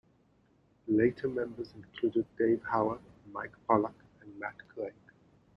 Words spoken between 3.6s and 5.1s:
Pollock, and Matt Craig.